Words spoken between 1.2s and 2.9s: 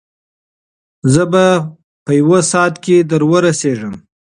به په یو ساعت